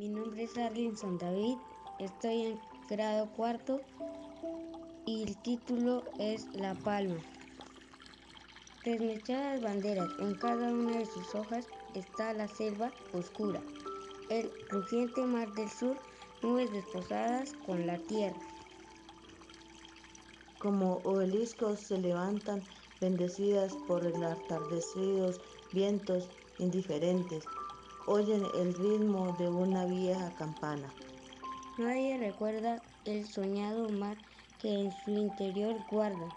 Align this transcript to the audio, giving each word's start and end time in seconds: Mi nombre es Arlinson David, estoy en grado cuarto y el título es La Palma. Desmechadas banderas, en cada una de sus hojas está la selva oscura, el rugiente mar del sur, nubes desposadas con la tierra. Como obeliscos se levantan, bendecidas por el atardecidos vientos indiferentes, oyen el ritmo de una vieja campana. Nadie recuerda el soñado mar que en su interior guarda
Mi 0.00 0.08
nombre 0.08 0.44
es 0.44 0.56
Arlinson 0.56 1.18
David, 1.18 1.58
estoy 1.98 2.46
en 2.46 2.60
grado 2.88 3.30
cuarto 3.36 3.82
y 5.04 5.24
el 5.24 5.36
título 5.42 6.04
es 6.18 6.46
La 6.54 6.74
Palma. 6.74 7.22
Desmechadas 8.82 9.60
banderas, 9.60 10.08
en 10.18 10.36
cada 10.36 10.72
una 10.72 10.96
de 10.96 11.04
sus 11.04 11.34
hojas 11.34 11.66
está 11.94 12.32
la 12.32 12.48
selva 12.48 12.90
oscura, 13.12 13.60
el 14.30 14.50
rugiente 14.70 15.20
mar 15.20 15.52
del 15.52 15.68
sur, 15.68 15.98
nubes 16.42 16.72
desposadas 16.72 17.52
con 17.66 17.86
la 17.86 17.98
tierra. 17.98 18.40
Como 20.58 21.02
obeliscos 21.04 21.78
se 21.78 21.98
levantan, 21.98 22.62
bendecidas 23.02 23.76
por 23.86 24.06
el 24.06 24.24
atardecidos 24.24 25.42
vientos 25.74 26.30
indiferentes, 26.56 27.44
oyen 28.06 28.44
el 28.54 28.74
ritmo 28.74 29.34
de 29.38 29.48
una 29.48 29.84
vieja 29.86 30.34
campana. 30.36 30.92
Nadie 31.78 32.18
recuerda 32.18 32.82
el 33.04 33.26
soñado 33.26 33.88
mar 33.90 34.16
que 34.58 34.68
en 34.68 34.92
su 34.92 35.10
interior 35.10 35.76
guarda 35.90 36.28